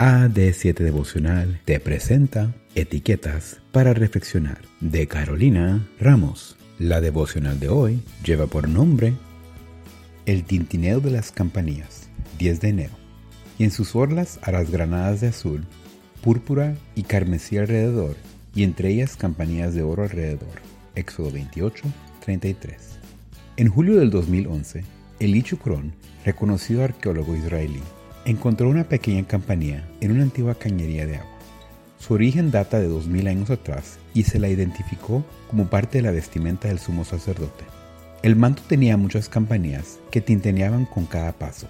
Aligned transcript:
AD7 0.00 0.78
Devocional 0.78 1.60
te 1.66 1.78
presenta 1.78 2.54
Etiquetas 2.74 3.60
para 3.70 3.92
Reflexionar 3.92 4.62
de 4.80 5.06
Carolina 5.06 5.86
Ramos. 6.00 6.56
La 6.78 7.02
devocional 7.02 7.60
de 7.60 7.68
hoy 7.68 8.02
lleva 8.24 8.46
por 8.46 8.66
nombre 8.66 9.12
El 10.24 10.44
tintineo 10.44 11.00
de 11.00 11.10
las 11.10 11.32
campanillas, 11.32 12.08
10 12.38 12.60
de 12.62 12.68
enero. 12.70 12.94
Y 13.58 13.64
en 13.64 13.70
sus 13.70 13.94
orlas 13.94 14.38
harás 14.40 14.70
granadas 14.70 15.20
de 15.20 15.28
azul, 15.28 15.66
púrpura 16.22 16.78
y 16.94 17.02
carmesí 17.02 17.58
alrededor, 17.58 18.16
y 18.54 18.62
entre 18.62 18.88
ellas 18.88 19.16
campanillas 19.16 19.74
de 19.74 19.82
oro 19.82 20.04
alrededor. 20.04 20.62
Éxodo 20.94 21.30
28, 21.30 21.84
33. 22.24 22.98
En 23.58 23.68
julio 23.68 23.96
del 23.96 24.08
2011, 24.08 24.82
Elichu 25.18 25.58
Kron, 25.58 25.92
reconocido 26.24 26.84
arqueólogo 26.84 27.36
israelí, 27.36 27.82
encontró 28.24 28.68
una 28.68 28.84
pequeña 28.84 29.26
campanilla 29.26 29.84
en 30.00 30.12
una 30.12 30.22
antigua 30.22 30.54
cañería 30.54 31.06
de 31.06 31.16
agua. 31.16 31.38
Su 31.98 32.14
origen 32.14 32.50
data 32.50 32.78
de 32.78 32.88
2000 32.88 33.28
años 33.28 33.50
atrás 33.50 33.98
y 34.14 34.24
se 34.24 34.38
la 34.38 34.48
identificó 34.48 35.24
como 35.48 35.68
parte 35.68 35.98
de 35.98 36.02
la 36.02 36.10
vestimenta 36.10 36.68
del 36.68 36.78
sumo 36.78 37.04
sacerdote. 37.04 37.64
El 38.22 38.36
manto 38.36 38.62
tenía 38.66 38.96
muchas 38.96 39.28
campanillas 39.28 39.98
que 40.10 40.20
tinteneaban 40.20 40.86
con 40.86 41.06
cada 41.06 41.32
paso. 41.32 41.66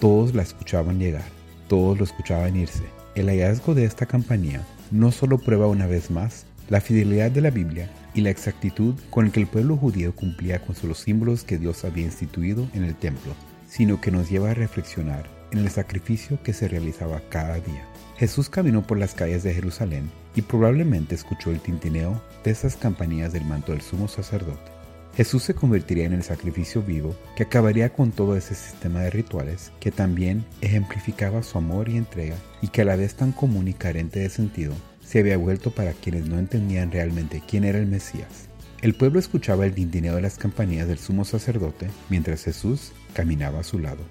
Todos 0.00 0.34
la 0.34 0.42
escuchaban 0.42 0.98
llegar, 0.98 1.24
todos 1.68 1.98
lo 1.98 2.04
escuchaban 2.04 2.56
irse. 2.56 2.84
El 3.14 3.28
hallazgo 3.28 3.74
de 3.74 3.84
esta 3.84 4.06
campanilla 4.06 4.64
no 4.90 5.12
solo 5.12 5.38
prueba 5.38 5.66
una 5.66 5.86
vez 5.86 6.10
más 6.10 6.46
la 6.68 6.80
fidelidad 6.80 7.30
de 7.30 7.40
la 7.40 7.50
Biblia 7.50 7.90
y 8.14 8.20
la 8.20 8.30
exactitud 8.30 8.94
con 9.10 9.30
que 9.30 9.40
el 9.40 9.46
pueblo 9.46 9.76
judío 9.76 10.14
cumplía 10.14 10.60
con 10.60 10.76
los 10.84 10.98
símbolos 10.98 11.44
que 11.44 11.58
Dios 11.58 11.84
había 11.84 12.04
instituido 12.04 12.68
en 12.74 12.84
el 12.84 12.94
templo, 12.94 13.34
sino 13.68 14.00
que 14.00 14.10
nos 14.10 14.30
lleva 14.30 14.50
a 14.50 14.54
reflexionar 14.54 15.41
en 15.52 15.58
el 15.58 15.70
sacrificio 15.70 16.42
que 16.42 16.52
se 16.52 16.66
realizaba 16.66 17.22
cada 17.28 17.60
día. 17.60 17.86
Jesús 18.16 18.48
caminó 18.48 18.82
por 18.86 18.98
las 18.98 19.14
calles 19.14 19.42
de 19.42 19.54
Jerusalén 19.54 20.10
y 20.34 20.42
probablemente 20.42 21.14
escuchó 21.14 21.50
el 21.50 21.60
tintineo 21.60 22.22
de 22.44 22.50
esas 22.50 22.76
campanillas 22.76 23.32
del 23.32 23.44
manto 23.44 23.72
del 23.72 23.82
sumo 23.82 24.08
sacerdote. 24.08 24.72
Jesús 25.14 25.42
se 25.42 25.54
convertiría 25.54 26.06
en 26.06 26.14
el 26.14 26.22
sacrificio 26.22 26.82
vivo 26.82 27.14
que 27.36 27.42
acabaría 27.42 27.92
con 27.92 28.12
todo 28.12 28.34
ese 28.34 28.54
sistema 28.54 29.00
de 29.00 29.10
rituales 29.10 29.70
que 29.78 29.90
también 29.90 30.46
ejemplificaba 30.62 31.42
su 31.42 31.58
amor 31.58 31.90
y 31.90 31.98
entrega 31.98 32.36
y 32.62 32.68
que 32.68 32.82
a 32.82 32.84
la 32.86 32.96
vez 32.96 33.14
tan 33.14 33.32
común 33.32 33.68
y 33.68 33.74
carente 33.74 34.20
de 34.20 34.30
sentido 34.30 34.72
se 35.04 35.18
había 35.18 35.36
vuelto 35.36 35.70
para 35.70 35.92
quienes 35.92 36.26
no 36.26 36.38
entendían 36.38 36.90
realmente 36.90 37.42
quién 37.46 37.64
era 37.64 37.78
el 37.78 37.86
Mesías. 37.86 38.48
El 38.80 38.94
pueblo 38.94 39.20
escuchaba 39.20 39.66
el 39.66 39.74
tintineo 39.74 40.16
de 40.16 40.22
las 40.22 40.38
campanillas 40.38 40.88
del 40.88 40.98
sumo 40.98 41.24
sacerdote 41.24 41.88
mientras 42.08 42.44
Jesús 42.44 42.92
caminaba 43.12 43.60
a 43.60 43.64
su 43.64 43.78
lado. 43.78 44.02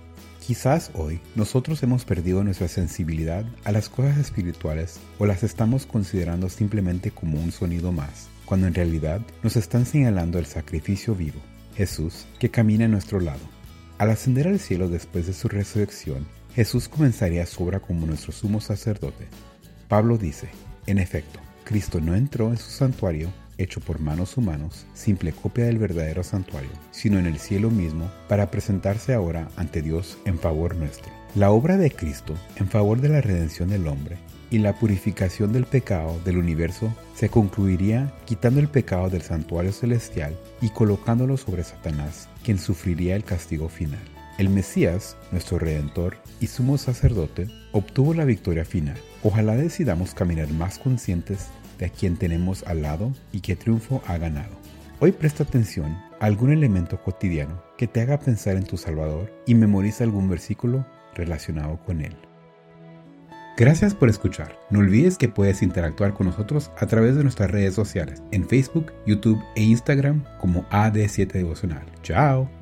Quizás 0.42 0.90
hoy 0.96 1.22
nosotros 1.36 1.84
hemos 1.84 2.04
perdido 2.04 2.44
nuestra 2.44 2.68
sensibilidad 2.68 3.46
a 3.64 3.72
las 3.72 3.90
cosas 3.90 4.18
espirituales 4.18 5.00
o 5.20 5.28
las 5.28 5.44
estamos 5.44 5.86
considerando 5.86 6.50
simplemente 6.50 7.12
como 7.12 7.40
un 7.40 7.52
sonido 7.52 7.92
más, 7.92 8.28
cuando 8.46 8.66
en 8.66 8.74
realidad 8.74 9.22
nos 9.44 9.56
están 9.56 9.86
señalando 9.86 10.40
el 10.40 10.48
sacrificio 10.48 11.14
vivo, 11.14 11.40
Jesús, 11.76 12.26
que 12.40 12.50
camina 12.50 12.86
a 12.86 12.88
nuestro 12.88 13.20
lado. 13.20 13.40
Al 14.00 14.10
ascender 14.10 14.48
al 14.48 14.60
cielo 14.60 14.90
después 14.90 15.28
de 15.28 15.34
su 15.34 15.48
resurrección, 15.48 16.26
Jesús 16.56 16.90
comenzaría 16.90 17.46
su 17.46 17.64
obra 17.64 17.80
como 17.80 18.08
nuestro 18.08 18.32
sumo 18.32 18.62
sacerdote. 18.62 19.28
Pablo 19.88 20.18
dice, 20.18 20.50
en 20.88 20.98
efecto, 20.98 21.40
Cristo 21.66 22.02
no 22.02 22.16
entró 22.16 22.50
en 22.50 22.58
su 22.58 22.72
santuario 22.72 23.32
hecho 23.62 23.80
por 23.80 24.00
manos 24.00 24.38
humanos, 24.38 24.86
simple 24.94 25.32
copia 25.32 25.66
del 25.66 25.78
verdadero 25.78 26.24
santuario, 26.24 26.72
sino 26.92 27.20
en 27.20 27.26
el 27.26 27.40
cielo 27.40 27.70
mismo, 27.70 28.12
para 28.28 28.52
presentarse 28.52 29.14
ahora 29.14 29.50
ante 29.56 29.82
Dios 29.82 30.18
en 30.26 30.40
favor 30.40 30.76
nuestro. 30.76 31.12
La 31.36 31.52
obra 31.52 31.78
de 31.78 31.92
Cristo 31.92 32.34
en 32.58 32.68
favor 32.68 33.00
de 33.00 33.10
la 33.10 33.22
redención 33.22 33.70
del 33.70 33.88
hombre 33.88 34.18
y 34.50 34.58
la 34.58 34.78
purificación 34.78 35.54
del 35.54 35.66
pecado 35.66 36.20
del 36.26 36.38
universo 36.38 36.94
se 37.16 37.30
concluiría 37.30 38.14
quitando 38.26 38.60
el 38.60 38.68
pecado 38.68 39.10
del 39.10 39.22
santuario 39.22 39.72
celestial 39.72 40.38
y 40.62 40.70
colocándolo 40.70 41.38
sobre 41.38 41.64
Satanás, 41.64 42.28
quien 42.44 42.60
sufriría 42.60 43.16
el 43.16 43.24
castigo 43.24 43.70
final. 43.70 44.21
El 44.38 44.50
Mesías, 44.50 45.18
nuestro 45.32 45.60
Redentor 45.60 46.18
y 46.40 46.48
sumo 46.48 46.78
sacerdote, 46.78 47.48
obtuvo 47.72 48.14
la 48.14 48.26
victoria 48.26 48.66
final. 48.66 48.98
Ojalá 49.24 49.56
decidamos 49.56 50.14
caminar 50.14 50.50
más 50.50 50.80
conscientes 50.80 51.50
a 51.86 51.90
quien 51.90 52.18
tenemos 52.18 52.64
al 52.64 52.82
lado 52.82 53.12
y 53.32 53.42
qué 53.42 53.56
triunfo 53.56 54.02
ha 54.08 54.18
ganado. 54.18 54.56
Hoy 55.00 55.12
presta 55.12 55.44
atención 55.44 55.98
a 56.20 56.26
algún 56.26 56.52
elemento 56.52 57.02
cotidiano 57.02 57.64
que 57.78 57.88
te 57.88 58.02
haga 58.02 58.20
pensar 58.20 58.56
en 58.56 58.64
tu 58.64 58.78
Salvador 58.78 59.34
y 59.46 59.56
memoriza 59.56 60.04
algún 60.04 60.30
versículo 60.30 60.86
relacionado 61.16 61.80
con 61.86 62.02
él. 62.02 62.16
Gracias 63.58 63.94
por 63.94 64.10
escuchar. 64.10 64.58
No 64.70 64.80
olvides 64.80 65.18
que 65.18 65.28
puedes 65.28 65.62
interactuar 65.62 66.14
con 66.14 66.28
nosotros 66.28 66.72
a 66.78 66.88
través 66.88 67.16
de 67.16 67.24
nuestras 67.24 67.52
redes 67.52 67.76
sociales 67.76 68.22
en 68.32 68.48
Facebook, 68.48 68.94
YouTube 69.06 69.42
e 69.56 69.64
Instagram 69.64 70.24
como 70.40 70.68
AD7 70.70 71.32
Devocional. 71.32 71.86
Chao. 72.02 72.61